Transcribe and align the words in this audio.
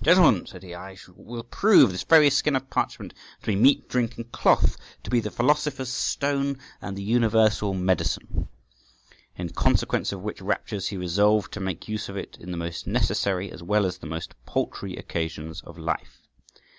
"Gentlemen," 0.00 0.46
said 0.46 0.62
he, 0.62 0.74
"I 0.74 0.96
will 1.14 1.42
prove 1.42 1.90
this 1.92 2.02
very 2.02 2.30
skin 2.30 2.56
of 2.56 2.70
parchment 2.70 3.12
to 3.42 3.46
be 3.50 3.54
meat, 3.54 3.86
drink, 3.86 4.16
and 4.16 4.32
cloth, 4.32 4.78
to 5.02 5.10
be 5.10 5.20
the 5.20 5.30
philosopher's 5.30 5.92
stone 5.92 6.58
and 6.80 6.96
the 6.96 7.02
universal 7.02 7.74
medicine." 7.74 8.48
In 9.36 9.50
consequence 9.50 10.10
of 10.10 10.22
which 10.22 10.40
raptures 10.40 10.88
he 10.88 10.96
resolved 10.96 11.52
to 11.52 11.60
make 11.60 11.86
use 11.86 12.08
of 12.08 12.16
it 12.16 12.38
in 12.40 12.50
the 12.50 12.56
most 12.56 12.86
necessary 12.86 13.52
as 13.52 13.62
well 13.62 13.84
as 13.84 13.98
the 13.98 14.06
most 14.06 14.34
paltry 14.46 14.96
occasions 14.96 15.60
of 15.60 15.76
life. 15.76 16.22